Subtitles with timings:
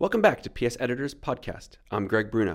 [0.00, 1.72] Welcome back to PS Editors Podcast.
[1.90, 2.54] I'm Greg Bruno.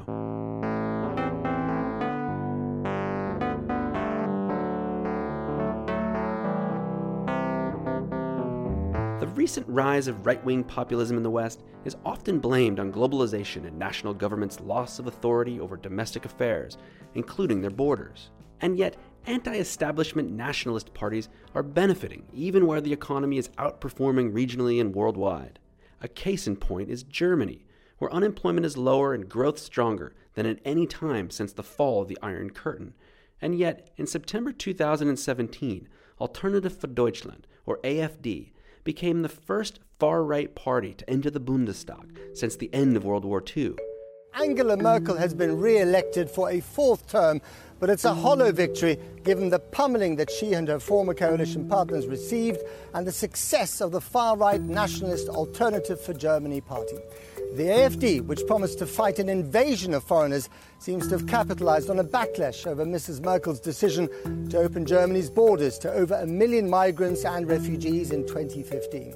[9.19, 13.67] The recent rise of right wing populism in the West is often blamed on globalization
[13.67, 16.79] and national governments' loss of authority over domestic affairs,
[17.13, 18.31] including their borders.
[18.61, 24.81] And yet, anti establishment nationalist parties are benefiting even where the economy is outperforming regionally
[24.81, 25.59] and worldwide.
[26.01, 27.65] A case in point is Germany,
[27.97, 32.07] where unemployment is lower and growth stronger than at any time since the fall of
[32.07, 32.93] the Iron Curtain.
[33.41, 35.87] And yet, in September 2017,
[36.19, 38.51] Alternative for Deutschland, or AFD,
[38.83, 43.25] became the first far right party to enter the Bundestag since the end of World
[43.25, 43.75] War II.
[44.41, 47.41] Angela Merkel has been re elected for a fourth term,
[47.79, 52.05] but it's a hollow victory given the pummeling that she and her former coalition partners
[52.05, 52.61] received
[52.93, 56.97] and the success of the far right nationalist Alternative for Germany party.
[57.55, 60.49] The AFD, which promised to fight an invasion of foreigners,
[60.79, 63.23] seems to have capitalized on a backlash over Mrs.
[63.23, 64.09] Merkel's decision
[64.49, 69.15] to open Germany's borders to over a million migrants and refugees in 2015.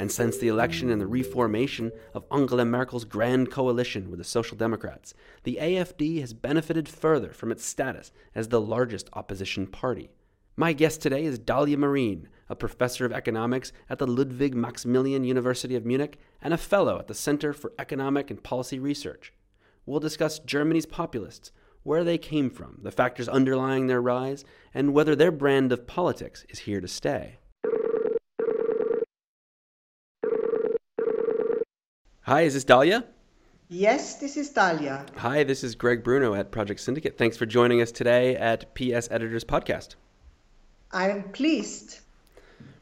[0.00, 4.56] And since the election and the reformation of Angela Merkel's grand coalition with the Social
[4.56, 5.12] Democrats,
[5.42, 10.08] the AFD has benefited further from its status as the largest opposition party.
[10.56, 15.76] My guest today is Dalia Marin, a professor of economics at the Ludwig Maximilian University
[15.76, 19.34] of Munich and a fellow at the Center for Economic and Policy Research.
[19.84, 25.14] We'll discuss Germany's populists, where they came from, the factors underlying their rise, and whether
[25.14, 27.39] their brand of politics is here to stay.
[32.24, 33.04] Hi, is this Dalia?
[33.70, 35.06] Yes, this is Dalia.
[35.16, 37.16] Hi, this is Greg Bruno at Project Syndicate.
[37.16, 39.94] Thanks for joining us today at PS Editors Podcast.
[40.92, 42.00] I'm pleased.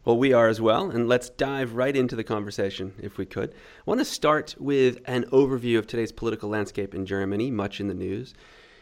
[0.05, 3.51] Well, we are as well, and let's dive right into the conversation if we could.
[3.51, 7.87] I want to start with an overview of today's political landscape in Germany, much in
[7.87, 8.35] the news.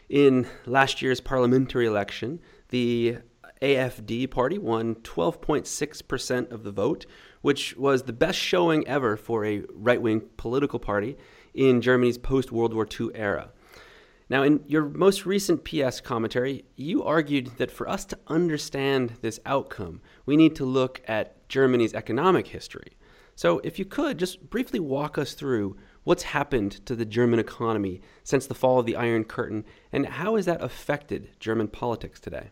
[0.09, 2.39] In last year's parliamentary election,
[2.69, 3.17] the
[3.61, 7.05] AFD party won 12.6% of the vote,
[7.41, 11.17] which was the best showing ever for a right wing political party
[11.53, 13.49] in Germany's post World War II era.
[14.29, 19.39] Now, in your most recent PS commentary, you argued that for us to understand this
[19.45, 22.97] outcome, we need to look at Germany's economic history.
[23.35, 28.01] So, if you could, just briefly walk us through what's happened to the German economy
[28.23, 32.49] since the fall of the Iron Curtain, and how has that affected German politics today?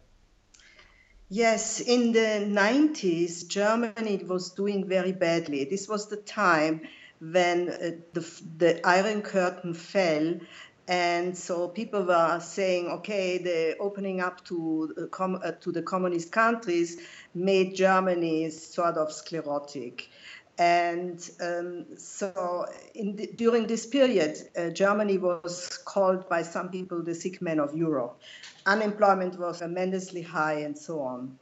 [1.30, 5.66] Yes, in the 90s, Germany was doing very badly.
[5.66, 6.82] This was the time
[7.20, 10.40] when uh, the, the Iron Curtain fell
[10.88, 15.82] and so people were saying, okay, the opening up to, uh, com- uh, to the
[15.82, 17.02] communist countries
[17.34, 20.10] made Germany sort of sclerotic.
[20.58, 27.14] And um, so the, during this period, uh, Germany was called by some people the
[27.14, 28.22] sick man of Europe.
[28.66, 31.38] Unemployment was tremendously high and so on.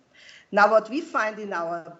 [0.51, 1.97] Now, what we find in our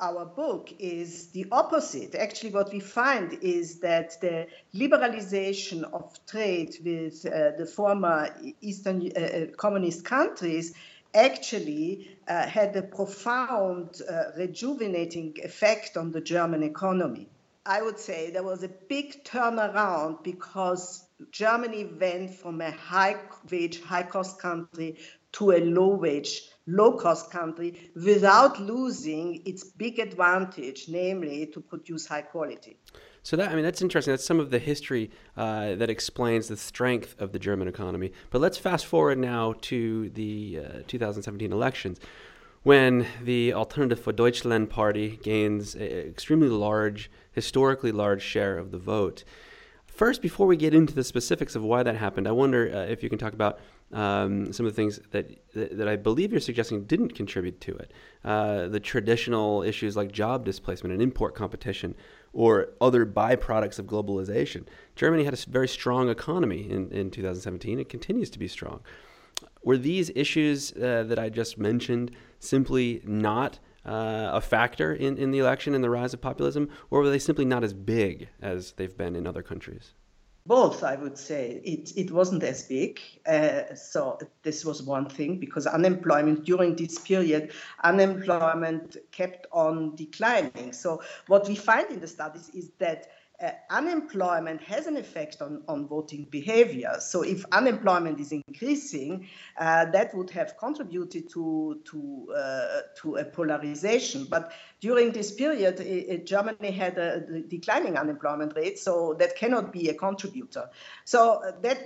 [0.00, 2.14] our book is the opposite.
[2.14, 8.28] Actually, what we find is that the liberalization of trade with uh, the former
[8.60, 10.74] Eastern uh, uh, communist countries
[11.14, 17.28] actually uh, had a profound uh, rejuvenating effect on the German economy.
[17.64, 23.16] I would say there was a big turnaround because Germany went from a high
[23.50, 24.98] wage, high cost country
[25.32, 32.06] to a low wage low cost country without losing its big advantage, namely to produce
[32.06, 32.76] high quality.
[33.26, 34.12] So that I mean that's interesting.
[34.12, 38.12] That's some of the history uh, that explains the strength of the German economy.
[38.30, 41.98] But let's fast forward now to the uh, 2017 elections,
[42.62, 48.78] when the Alternative for Deutschland party gains an extremely large, historically large share of the
[48.78, 49.24] vote.
[49.88, 53.02] First, before we get into the specifics of why that happened, I wonder uh, if
[53.02, 53.58] you can talk about
[53.92, 57.92] um, some of the things that, that, I believe you're suggesting didn't contribute to it.
[58.24, 61.94] Uh, the traditional issues like job displacement and import competition,
[62.36, 64.66] or other byproducts of globalization.
[64.94, 67.80] Germany had a very strong economy in, in 2017.
[67.80, 68.80] It continues to be strong.
[69.64, 75.30] Were these issues uh, that I just mentioned simply not uh, a factor in, in
[75.30, 78.72] the election and the rise of populism, or were they simply not as big as
[78.72, 79.94] they've been in other countries?
[80.46, 81.60] Both i would say.
[81.64, 86.98] It, it wasn't as big uh, so this was one thing because unemployment during this
[86.98, 87.52] period
[87.84, 90.72] unemployment kept on declining.
[90.72, 93.08] So what we find in the studies is that
[93.42, 96.96] uh, unemployment has an effect on, on voting behavior.
[97.00, 99.28] So if unemployment is increasing,
[99.58, 104.26] uh, that would have contributed to to uh, to a polarization.
[104.30, 109.72] But during this period, it, it, Germany had a, declining unemployment rate, so that cannot
[109.72, 110.70] be a contributor.
[111.04, 111.78] So uh, that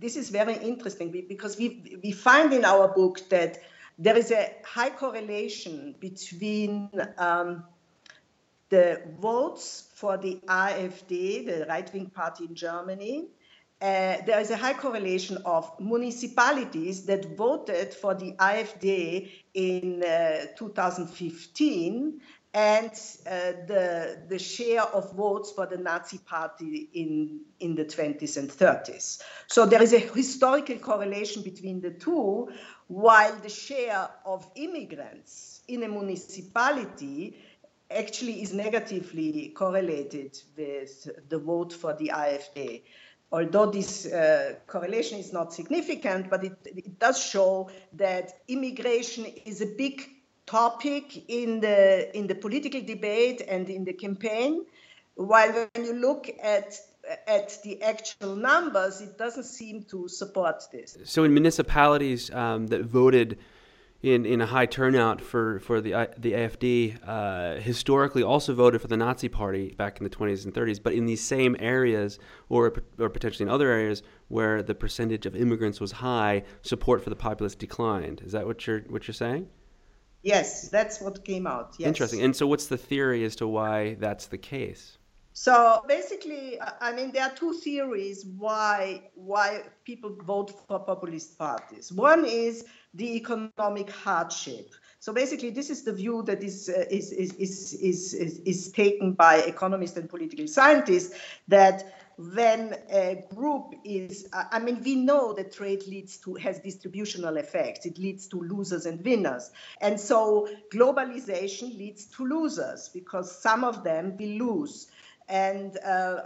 [0.00, 3.58] this is very interesting because we we find in our book that
[3.98, 7.64] there is a high correlation between um,
[8.74, 13.28] the votes for the AfD, the right wing party in Germany,
[13.80, 20.46] uh, there is a high correlation of municipalities that voted for the AfD in uh,
[20.56, 22.20] 2015
[22.54, 28.36] and uh, the, the share of votes for the Nazi party in, in the 20s
[28.36, 29.20] and 30s.
[29.48, 32.48] So there is a historical correlation between the two,
[32.88, 37.36] while the share of immigrants in a municipality
[37.94, 42.82] actually is negatively correlated with the vote for the AfD.
[43.32, 49.60] Although this uh, correlation is not significant, but it, it does show that immigration is
[49.60, 50.08] a big
[50.46, 54.66] topic in the in the political debate and in the campaign.
[55.16, 56.76] While when you look at
[57.26, 60.96] at the actual numbers, it doesn't seem to support this.
[61.04, 63.38] So, in municipalities um, that voted
[64.04, 68.88] in, in a high turnout for, for the, the AFD, uh, historically also voted for
[68.88, 72.18] the Nazi Party back in the 20s and 30s, but in these same areas,
[72.50, 77.08] or, or potentially in other areas where the percentage of immigrants was high, support for
[77.08, 78.20] the populace declined.
[78.26, 79.48] Is that what you're, what you're saying?
[80.22, 81.74] Yes, that's what came out.
[81.78, 81.88] Yes.
[81.88, 82.20] Interesting.
[82.20, 84.98] And so, what's the theory as to why that's the case?
[85.36, 91.92] So basically, I mean, there are two theories why why people vote for populist parties.
[91.92, 94.72] One is the economic hardship.
[95.00, 99.12] So basically, this is the view that is, uh, is, is, is, is, is, taken
[99.12, 101.14] by economists and political scientists
[101.48, 107.36] that when a group is, I mean, we know that trade leads to, has distributional
[107.36, 107.84] effects.
[107.84, 109.50] It leads to losers and winners.
[109.80, 114.86] And so globalization leads to losers because some of them will lose
[115.28, 116.20] and uh,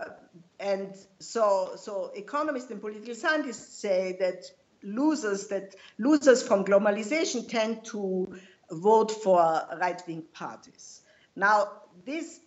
[0.59, 4.45] and so so economists and political scientists say that
[4.95, 8.39] losers that losers from globalization tend to
[8.71, 9.39] vote for
[9.81, 11.03] right-wing parties.
[11.37, 11.69] Now
[12.05, 12.41] this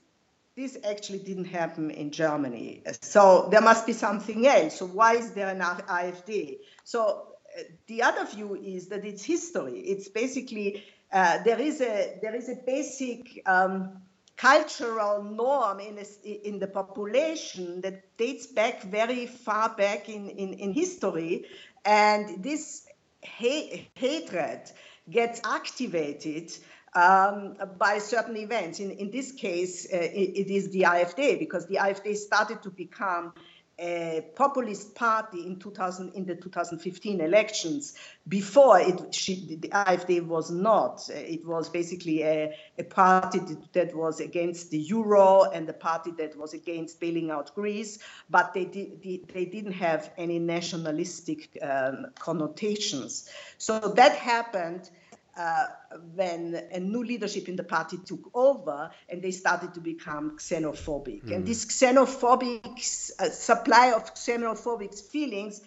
[0.56, 4.80] this actually didn't happen in Germany, so there must be something else.
[4.80, 6.60] So why is there an AfD?
[6.84, 7.28] So
[7.58, 9.80] uh, the other view is that it's history.
[9.80, 14.02] It's basically uh, there is a there is a basic um,
[14.42, 20.54] cultural norm in, a, in the population that dates back very far back in, in,
[20.54, 21.46] in history.
[21.86, 22.86] And this
[23.24, 24.72] ha- hatred
[25.10, 26.52] gets activated
[26.94, 28.80] um, by certain events.
[28.80, 32.70] In, in this case, uh, it, it is the AfD, because the AfD started to
[32.70, 33.34] become
[33.82, 37.96] a populist party in 2000 in the 2015 elections.
[38.28, 41.10] Before it, she, the AfD was not.
[41.10, 43.40] It was basically a, a party
[43.74, 47.98] that was against the euro and the party that was against bailing out Greece,
[48.30, 49.02] but they did,
[49.34, 53.30] they didn't have any nationalistic um, connotations.
[53.58, 54.92] So that happened
[55.38, 55.68] uh,
[56.14, 61.24] when a new leadership in the party took over and they started to become xenophobic.
[61.24, 61.36] Mm.
[61.36, 61.46] And hmm.
[61.46, 65.62] this xenophobic uh, supply of xenophobic feelings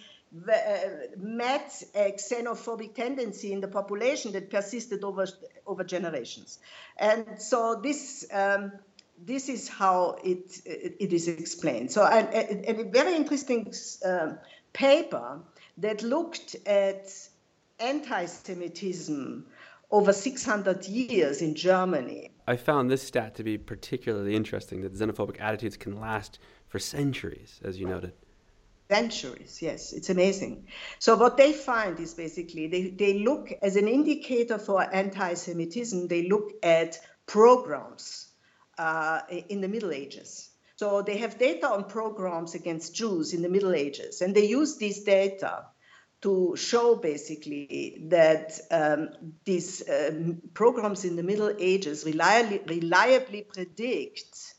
[0.49, 0.79] uh,
[1.17, 5.27] met a xenophobic tendency in the population that persisted over,
[5.67, 6.59] over generations.
[6.97, 8.27] And so this.
[8.33, 8.73] Um,
[9.17, 11.93] this is how it, it, is explained.
[11.93, 12.29] So, and,
[12.67, 13.73] and a very interesting
[14.05, 14.39] um,
[14.73, 15.39] paper
[15.79, 17.13] that looked at
[17.79, 19.47] anti Semitism
[19.95, 22.33] over 600 years in Germany.
[22.49, 27.61] I found this stat to be particularly interesting that xenophobic attitudes can last for centuries,
[27.63, 28.13] as you noted.
[28.91, 30.67] Centuries, yes, it's amazing.
[30.99, 36.09] So, what they find is basically they, they look as an indicator for anti Semitism,
[36.09, 36.99] they look at
[37.29, 38.31] pogroms
[38.77, 40.51] uh, in the Middle Ages.
[40.75, 44.77] So, they have data on pogroms against Jews in the Middle Ages, and they use
[44.77, 45.67] these data
[46.25, 49.11] to show basically that um,
[49.45, 54.55] these um, pogroms in the Middle Ages reliably, reliably predict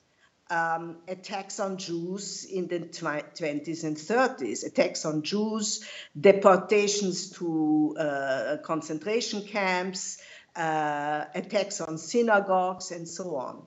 [0.52, 5.84] um, attacks on Jews in the 20s and 30s, attacks on Jews,
[6.20, 10.20] deportations to uh, concentration camps,
[10.56, 13.64] uh, attacks on synagogues, and so on.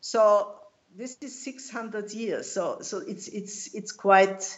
[0.00, 0.54] So
[0.96, 2.52] this is 600 years.
[2.52, 4.56] So, so it's it's it's quite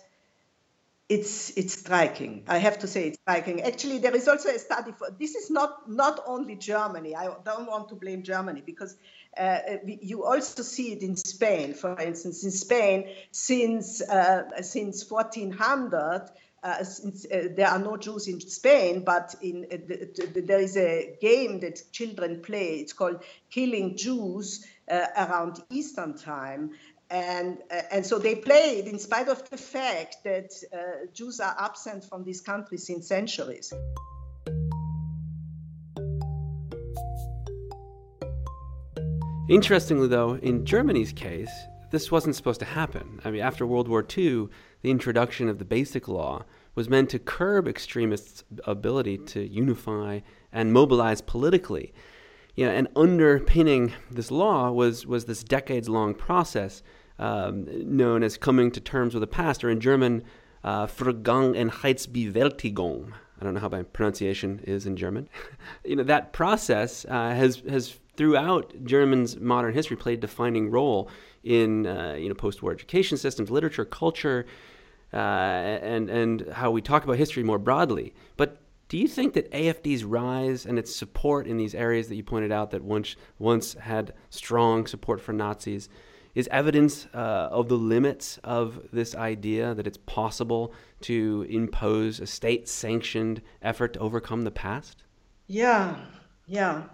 [1.13, 2.43] it's it's striking.
[2.49, 3.61] I have to say it's striking.
[3.63, 5.35] Actually, there is also a study for this.
[5.35, 7.15] Is not not only Germany.
[7.15, 8.97] I don't want to blame Germany because
[9.37, 11.75] uh, you also see it in Spain.
[11.75, 16.31] For instance, in Spain, since uh, since 1400.
[16.65, 20.61] Uh, since, uh, there are no Jews in Spain, but in uh, the, the, there
[20.61, 22.77] is a game that children play.
[22.77, 26.71] It's called Killing Jews uh, around Eastern time,
[27.13, 31.55] and uh, and so they played in spite of the fact that uh, Jews are
[31.59, 33.73] absent from these countries since centuries.
[39.49, 41.51] Interestingly, though, in Germany's case,
[41.91, 43.21] this wasn't supposed to happen.
[43.23, 44.49] I mean, after World War II,
[44.81, 50.73] the introduction of the Basic Law was meant to curb extremists' ability to unify and
[50.73, 51.93] mobilize politically.
[52.55, 56.83] You know, and underpinning this law was was this decades-long process
[57.23, 60.25] um, known as coming to terms with the past, or in German,
[60.65, 63.13] uh, Vergangenheitsbewältigung.
[63.41, 65.29] I don't know how my pronunciation is in German.
[65.85, 71.09] you know, that process uh, has, has throughout German's modern history played a defining role
[71.45, 74.45] in, uh, you know, post-war education systems, literature, culture,
[75.13, 78.15] uh, and, and how we talk about history more broadly.
[78.37, 82.25] But do you think that AFD's rise and its support in these areas that you
[82.25, 85.89] pointed out that once, once had strong support for Nazis
[86.35, 90.73] is evidence uh, of the limits of this idea that it's possible
[91.03, 95.03] to impose a state sanctioned effort to overcome the past?
[95.47, 95.97] Yeah,
[96.47, 96.85] yeah.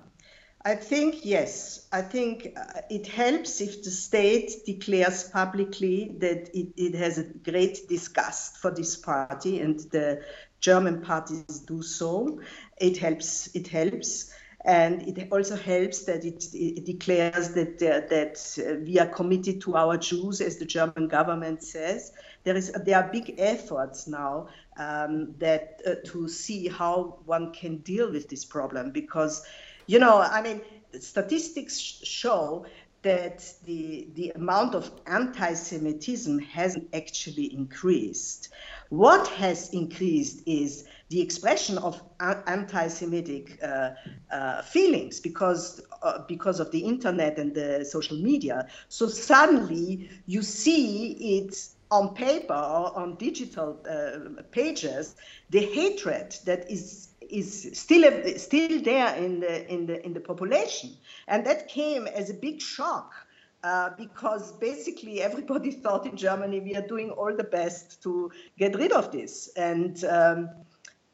[0.64, 1.86] I think yes.
[1.92, 7.24] I think uh, it helps if the state declares publicly that it, it has a
[7.24, 10.22] great disgust for this party and the
[10.60, 12.40] German parties do so.
[12.80, 13.54] It helps.
[13.54, 14.32] It helps
[14.68, 19.76] and it also helps that it, it declares that uh, that we are committed to
[19.76, 22.12] our Jews, as the German government says.
[22.44, 27.78] There is there are big efforts now um, that uh, to see how one can
[27.78, 29.42] deal with this problem because,
[29.86, 30.60] you know, I mean,
[31.00, 32.66] statistics show
[33.00, 38.50] that the the amount of anti-Semitism hasn't actually increased.
[38.90, 43.90] What has increased is the expression of anti-Semitic uh,
[44.30, 48.68] uh, feelings because uh, because of the internet and the social media.
[48.88, 51.56] So suddenly you see it
[51.90, 55.16] on paper or on digital uh, pages,
[55.50, 60.90] the hatred that is is still still there in the in the in the population,
[61.26, 63.12] and that came as a big shock.
[63.64, 68.76] Uh, because basically everybody thought in Germany we are doing all the best to get
[68.76, 70.48] rid of this, and um,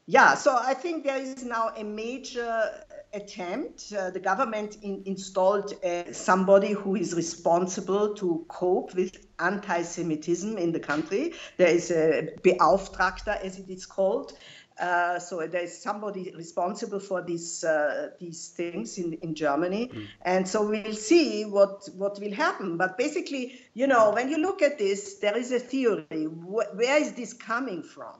[0.07, 2.71] yeah, so I think there is now a major
[3.11, 3.91] attempt.
[3.97, 10.57] Uh, the government in, installed uh, somebody who is responsible to cope with anti Semitism
[10.57, 11.33] in the country.
[11.57, 14.33] There is a Beauftragter, as it is called.
[14.79, 20.05] Uh, so there is somebody responsible for these uh, these things in, in Germany, mm.
[20.21, 22.75] and so we'll see what what will happen.
[22.75, 26.25] But basically, you know, when you look at this, there is a theory.
[26.25, 28.15] Wh- where is this coming from?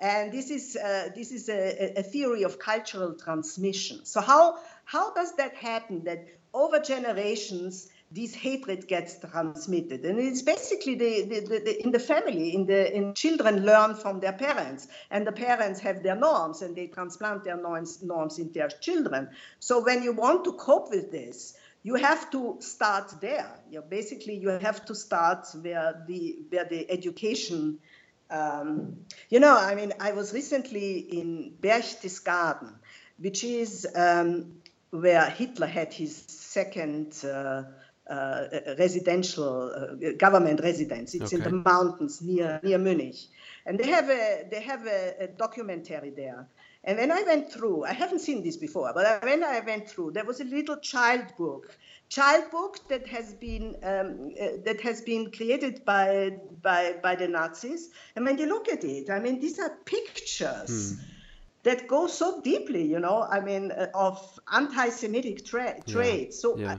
[0.00, 4.04] And this is, uh, this is a, a, theory of cultural transmission.
[4.04, 10.06] So how, how does that happen that over generations, this hatred gets transmitted?
[10.06, 14.20] And it's basically the, the, the, in the family, in the in children learn from
[14.20, 18.50] their parents, and the parents have their norms, and they transplant their norms, norms in
[18.52, 19.28] their children.
[19.58, 23.50] So when you want to cope with this, you have to start there.
[23.70, 27.78] You basically you have to start where the where the education
[28.30, 28.96] um,
[29.28, 32.72] you know, I mean, I was recently in Berchtesgaden,
[33.18, 34.60] which is um,
[34.90, 37.64] where Hitler had his second uh,
[38.08, 41.14] uh, residential uh, government residence.
[41.14, 41.36] It's okay.
[41.36, 43.16] in the mountains near near Munich,
[43.66, 46.48] and they have a they have a, a, documentary there.
[46.82, 50.12] And when I went through, I haven't seen this before, but when I went through,
[50.12, 51.76] there was a little child book
[52.10, 57.28] child book that has been um, uh, that has been created by by by the
[57.28, 57.88] Nazis.
[58.16, 60.92] And when you look at it, I mean, these are pictures.
[60.92, 61.06] Hmm.
[61.62, 63.22] That go so deeply, you know.
[63.22, 66.36] I mean, uh, of anti-Semitic tra- traits.
[66.36, 66.40] Yeah.
[66.40, 66.78] So, yeah.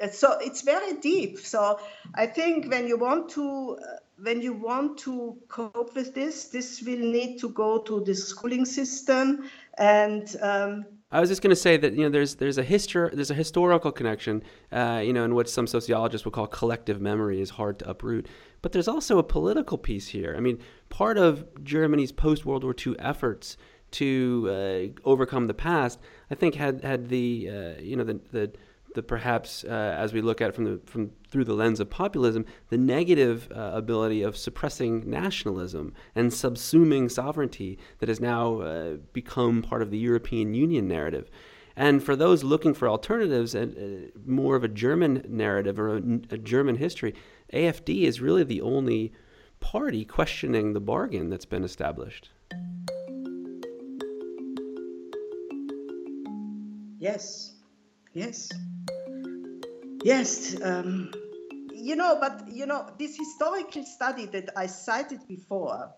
[0.00, 1.40] Uh, so it's very deep.
[1.40, 1.80] So,
[2.14, 6.80] I think when you want to uh, when you want to cope with this, this
[6.80, 11.56] will need to go to the schooling system and um, I was just going to
[11.56, 14.42] say that you know there's there's a history there's a historical connection
[14.72, 18.26] uh, you know in what some sociologists would call collective memory is hard to uproot,
[18.62, 20.34] but there's also a political piece here.
[20.36, 23.58] I mean, part of Germany's post World War II efforts
[23.92, 26.00] to uh, overcome the past,
[26.30, 28.52] I think had had the uh, you know the, the
[28.94, 31.88] the perhaps uh, as we look at it from the from through the lens of
[31.88, 38.96] populism, the negative uh, ability of suppressing nationalism and subsuming sovereignty that has now uh,
[39.12, 41.30] become part of the European Union narrative.
[41.74, 46.02] And for those looking for alternatives and uh, more of a German narrative or a,
[46.30, 47.14] a German history,
[47.52, 49.12] AFD is really the only
[49.60, 52.30] party questioning the bargain that's been established.
[56.98, 57.54] Yes,
[58.12, 58.50] yes,
[60.04, 60.60] yes.
[60.62, 61.12] Um,
[61.74, 65.92] you know, but you know, this historical study that I cited before,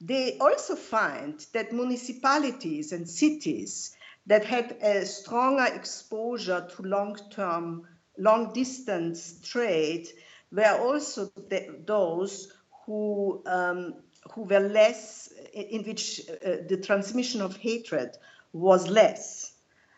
[0.00, 3.96] they also find that municipalities and cities
[4.26, 7.86] that had a stronger exposure to long-term,
[8.18, 10.08] long-distance trade
[10.52, 12.52] were also the, those
[12.84, 13.94] who um,
[14.34, 18.10] who were less, in which uh, the transmission of hatred
[18.52, 19.52] was less.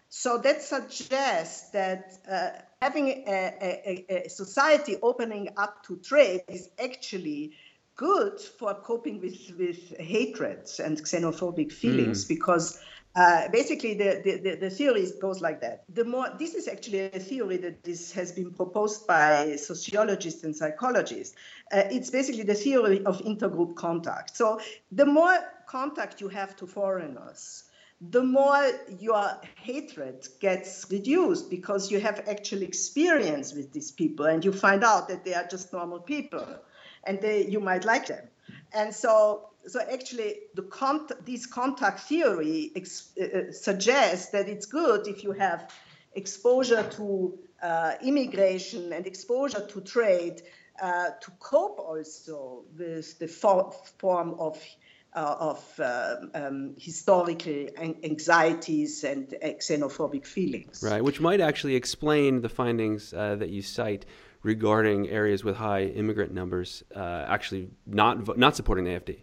[0.08, 2.50] So that suggests that uh,
[2.82, 7.52] having a, a, a, society opening up to trade is actually
[7.94, 12.28] good for coping with, with hatred and xenophobic feelings mm.
[12.28, 12.80] because
[13.16, 15.84] uh, basically the, the, the, theory goes like that.
[15.92, 20.56] The more this is actually a theory that this has been proposed by sociologists and
[20.56, 21.34] psychologists.
[21.72, 24.36] Uh, it's basically the theory of intergroup contact.
[24.36, 24.60] So
[24.92, 27.64] the more contact you have to foreigners,
[28.00, 34.44] the more your hatred gets reduced because you have actual experience with these people and
[34.44, 36.46] you find out that they are just normal people
[37.04, 38.26] and they, you might like them.
[38.72, 44.66] And so, so actually, the cont- this contact theory ex- uh, uh, suggests that it's
[44.66, 45.70] good if you have
[46.14, 50.40] exposure to uh, immigration and exposure to trade
[50.82, 54.58] uh, to cope also with the for- form of
[55.12, 60.82] uh, of uh, um, historical anxieties and xenophobic feelings.
[60.82, 64.06] Right, which might actually explain the findings uh, that you cite
[64.42, 69.18] regarding areas with high immigrant numbers uh, actually not not supporting the AFD.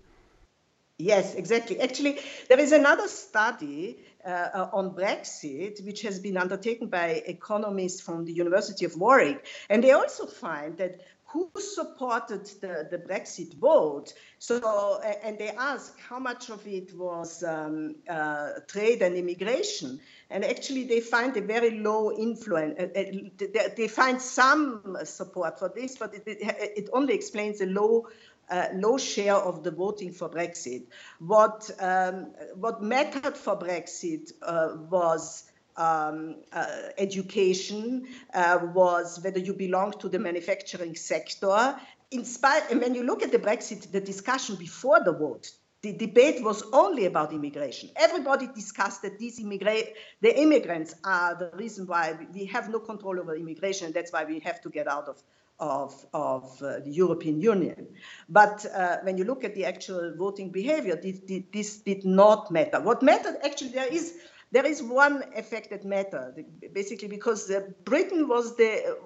[1.00, 1.80] Yes, exactly.
[1.80, 8.26] Actually, there is another study uh, on Brexit, which has been undertaken by economists from
[8.26, 9.46] the University of Warwick.
[9.70, 14.14] And they also find that who supported the, the Brexit vote.
[14.40, 20.00] So, and they ask how much of it was um, uh, trade and immigration.
[20.30, 22.80] And actually, they find a very low influence.
[22.80, 28.08] Uh, uh they find some support for this, but it, it only explains a low.
[28.50, 30.84] Uh, low share of the voting for Brexit.
[31.20, 39.54] What um, what mattered for Brexit uh, was um, uh, education, uh, was whether you
[39.54, 41.76] belong to the manufacturing sector.
[42.12, 45.94] In spite, and when you look at the Brexit, the discussion before the vote, the
[45.94, 47.90] debate was only about immigration.
[47.96, 49.88] Everybody discussed that these immigrant,
[50.22, 54.24] the immigrants are the reason why we have no control over immigration, and that's why
[54.24, 55.22] we have to get out of
[55.60, 57.88] of, of uh, the European Union.
[58.30, 61.20] But uh, when you look at the actual voting behavior, this,
[61.52, 62.80] this, did not matter.
[62.80, 64.14] What mattered actually, there is
[64.52, 67.52] there is one effect that mattered, basically because
[67.84, 68.98] Britain was the,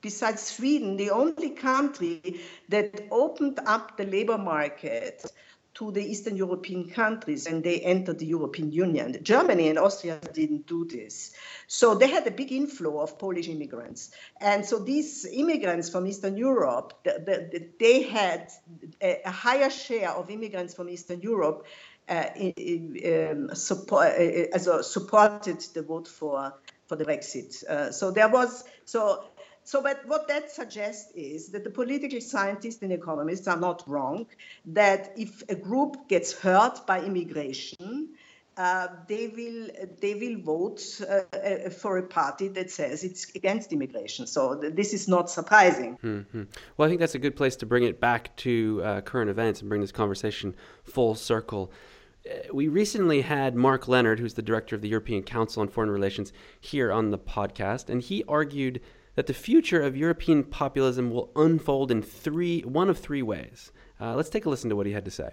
[0.00, 5.24] besides Sweden, the only country that opened up the labor market
[5.74, 9.16] to the Eastern European countries and they entered the European Union.
[9.22, 11.32] Germany and Austria didn't do this.
[11.66, 14.10] So they had a big inflow of Polish immigrants.
[14.40, 18.50] And so these immigrants from Eastern Europe, the, the, they had
[19.00, 21.66] a higher share of immigrants from Eastern Europe
[22.08, 26.54] uh, um, support, uh, uh, supported the vote for
[26.86, 27.64] for the Brexit.
[27.64, 29.24] Uh, so there was so
[29.64, 34.26] so, but what that suggests is that the political scientists and economists are not wrong.
[34.66, 38.08] That if a group gets hurt by immigration,
[38.56, 39.68] uh, they will
[40.00, 44.26] they will vote uh, for a party that says it's against immigration.
[44.26, 45.96] So th- this is not surprising.
[46.02, 46.42] Mm-hmm.
[46.76, 49.60] Well, I think that's a good place to bring it back to uh, current events
[49.60, 51.72] and bring this conversation full circle.
[52.28, 55.90] Uh, we recently had Mark Leonard, who's the director of the European Council on Foreign
[55.90, 58.80] Relations, here on the podcast, and he argued
[59.14, 63.72] that the future of European populism will unfold in three, one of three ways.
[64.00, 65.30] Uh, let's take a listen to what he had to say.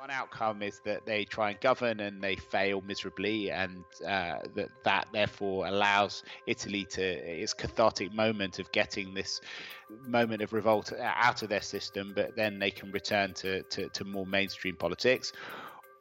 [0.00, 4.70] One outcome is that they try and govern and they fail miserably, and uh, that
[4.82, 9.42] that therefore allows Italy to its cathartic moment of getting this
[10.06, 14.04] moment of revolt out of their system, but then they can return to, to, to
[14.06, 15.34] more mainstream politics.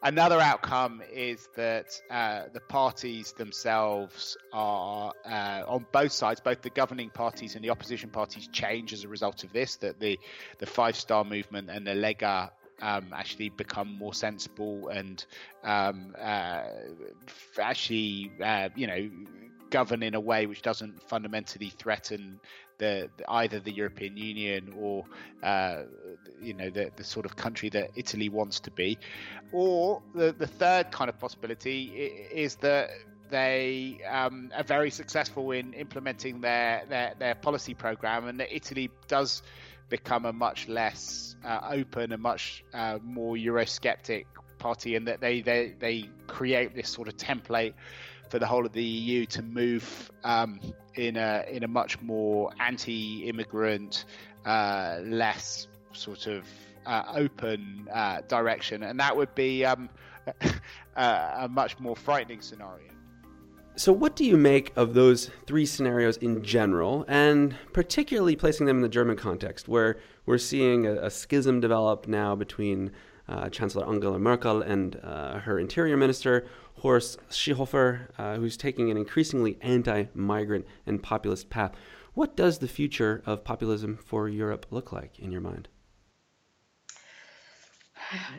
[0.01, 6.69] Another outcome is that uh, the parties themselves are uh, on both sides, both the
[6.69, 9.75] governing parties and the opposition parties, change as a result of this.
[9.75, 10.17] That the
[10.57, 12.51] the Five Star Movement and the Lega
[12.81, 15.25] um, actually become more sensible and
[15.63, 16.63] um, uh,
[17.59, 19.09] actually, uh, you know,
[19.69, 22.39] govern in a way which doesn't fundamentally threaten
[22.79, 25.05] the, the either the European Union or
[25.43, 25.83] uh,
[26.41, 28.97] you know the, the sort of country that Italy wants to be,
[29.51, 31.83] or the the third kind of possibility
[32.31, 32.89] is that
[33.29, 38.89] they um, are very successful in implementing their, their, their policy program, and that Italy
[39.07, 39.43] does
[39.89, 44.25] become a much less uh, open and much uh, more Eurosceptic
[44.57, 47.73] party, and that they, they they create this sort of template
[48.29, 50.59] for the whole of the EU to move um,
[50.95, 54.05] in a in a much more anti-immigrant,
[54.45, 56.45] uh, less sort of
[56.85, 59.89] uh, open uh, direction, and that would be um,
[60.95, 62.88] a much more frightening scenario.
[63.79, 68.75] So, what do you make of those three scenarios in general, and particularly placing them
[68.75, 72.91] in the German context, where we're seeing a, a schism develop now between
[73.29, 76.45] uh, Chancellor Angela Merkel and uh, her interior minister,
[76.79, 81.71] Horst Seehofer, uh, who's taking an increasingly anti migrant and populist path.
[82.15, 85.69] What does the future of populism for Europe look like in your mind?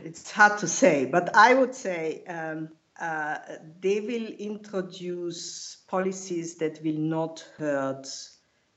[0.05, 2.68] It's hard to say, but I would say um,
[3.00, 3.38] uh,
[3.80, 8.06] they will introduce policies that will not hurt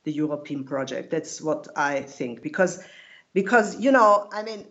[0.03, 1.11] the European project.
[1.11, 2.41] That's what I think.
[2.41, 2.83] Because,
[3.33, 4.65] because you know, I mean,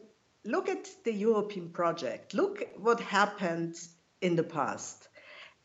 [0.45, 2.35] look at the European project.
[2.35, 3.77] Look what happened
[4.21, 5.09] in the past.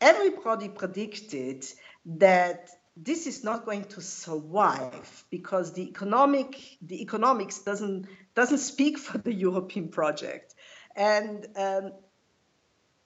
[0.00, 1.66] Everybody predicted
[2.06, 8.98] that this is not going to survive because the economic the economics doesn't doesn't speak
[8.98, 10.54] for the European project,
[10.96, 11.92] and um,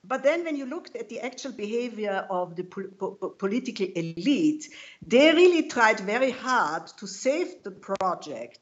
[0.04, 4.68] but then when you looked at the actual behavior of the po- po- political elite,
[5.06, 8.58] they really tried very hard to save the project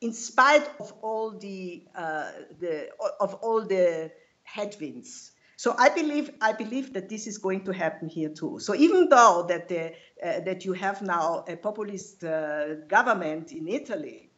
[0.00, 2.88] in spite of all the, uh, the
[3.20, 4.10] of all the
[4.42, 5.32] headwinds.
[5.56, 8.58] So I believe I believe that this is going to happen here too.
[8.60, 9.92] So even though that the,
[10.24, 14.29] uh, that you have now a populist uh, government in Italy,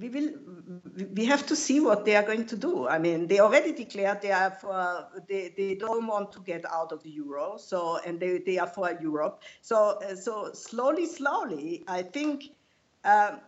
[0.00, 0.30] we will
[1.14, 2.88] we have to see what they are going to do.
[2.88, 6.92] I mean, they already declared they are for they, they don't want to get out
[6.92, 7.58] of the euro.
[7.58, 9.42] So and they, they are for Europe.
[9.60, 12.44] So uh, so slowly slowly, I think.
[13.04, 13.40] Um,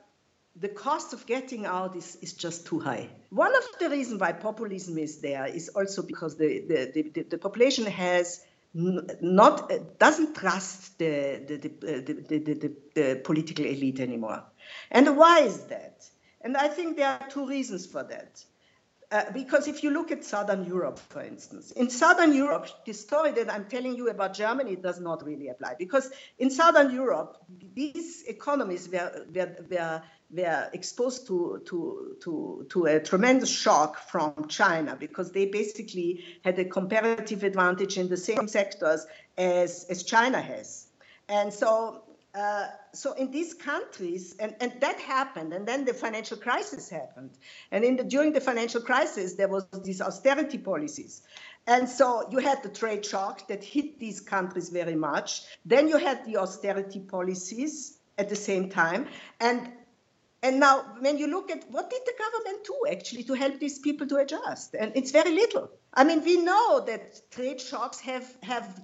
[0.57, 3.09] the cost of getting out is, is just too high.
[3.31, 7.39] One of the reasons why populism is there is also because the, the, the, the
[7.39, 11.69] population has not doesn't trust the the, the,
[12.29, 14.43] the, the, the, political elite anymore.
[14.91, 16.07] And why is that?
[16.43, 18.45] And I think there are two reasons for that.
[19.11, 23.31] Uh, because if you look at Southern Europe, for instance, in Southern Europe, the story
[23.33, 25.75] that I'm telling you about Germany does not really apply.
[25.79, 27.37] Because in Southern Europe,
[27.75, 30.03] these economies were, were, were
[30.33, 36.59] were exposed to, to, to, to a tremendous shock from China because they basically had
[36.59, 40.87] a comparative advantage in the same sectors as, as China has.
[41.29, 42.03] And so,
[42.35, 47.31] uh, so in these countries, and, and that happened, and then the financial crisis happened.
[47.71, 51.23] And in the, during the financial crisis, there was these austerity policies.
[51.67, 55.43] And so you had the trade shock that hit these countries very much.
[55.65, 59.09] Then you had the austerity policies at the same time.
[59.41, 59.71] And
[60.45, 63.79] and now, when you look at what did the government do actually to help these
[63.79, 65.71] people to adjust, and it's very little.
[65.95, 68.83] I mean, we know that trade shocks have have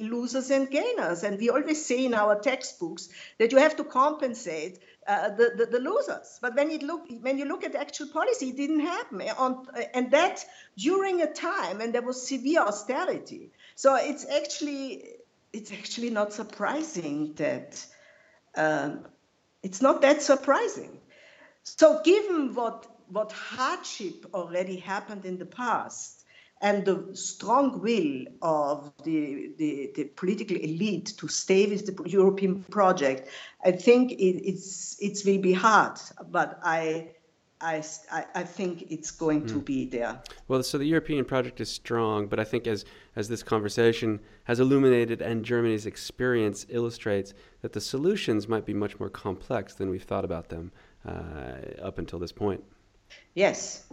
[0.00, 4.78] losers and gainers, and we always say in our textbooks that you have to compensate
[5.06, 6.38] uh, the, the, the losers.
[6.40, 10.10] But when you look when you look at actual policy, it didn't happen, on, and
[10.12, 10.44] that
[10.76, 13.50] during a time when there was severe austerity.
[13.74, 15.04] So it's actually
[15.52, 17.84] it's actually not surprising that.
[18.56, 19.06] Um,
[19.62, 20.98] it's not that surprising.
[21.64, 26.24] So, given what, what hardship already happened in the past
[26.60, 32.62] and the strong will of the, the, the political elite to stay with the European
[32.64, 33.28] project,
[33.64, 35.98] I think it, it's, it will be hard.
[36.30, 37.08] But I,
[37.62, 37.82] I,
[38.34, 39.48] I think it's going mm.
[39.48, 39.60] to hmm.
[39.60, 40.20] be there.
[40.48, 42.84] Well, so the European project is strong, but I think as,
[43.16, 49.00] as this conversation has illuminated and Germany's experience illustrates that the solutions might be much
[49.00, 50.72] more complex than we've thought about them
[51.06, 52.62] uh, up until this point.
[53.34, 53.86] Yes.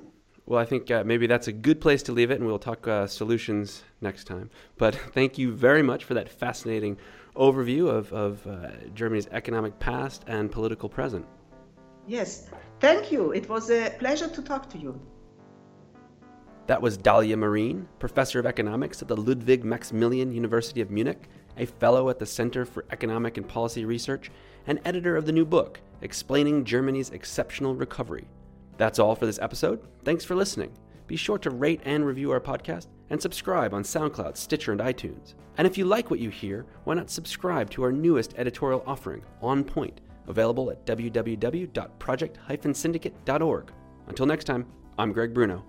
[0.47, 2.88] Well, I think uh, maybe that's a good place to leave it, and we'll talk
[2.88, 4.49] uh, solutions next time.
[4.77, 6.97] But thank you very much for that fascinating
[7.36, 11.25] overview of, of uh, Germany's economic past and political present.
[12.07, 12.49] Yes.
[12.79, 13.33] Thank you.
[13.33, 14.99] It was a pleasure to talk to you.
[16.67, 21.65] That was Dalia Marin, professor of economics at the Ludwig Maximilian University of Munich, a
[21.65, 24.31] fellow at the Center for Economic and Policy Research,
[24.65, 28.27] and editor of the new book, Explaining Germany's Exceptional Recovery.
[28.78, 29.82] That's all for this episode.
[30.04, 30.72] Thanks for listening.
[31.08, 35.34] Be sure to rate and review our podcast and subscribe on SoundCloud, Stitcher, and iTunes.
[35.58, 39.24] And if you like what you hear, why not subscribe to our newest editorial offering,
[39.42, 43.72] On Point, available at www.project-syndicate.org.
[44.08, 44.66] Until next time,
[44.98, 45.63] I'm Greg Bruno.